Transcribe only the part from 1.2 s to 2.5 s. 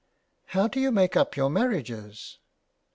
your marriages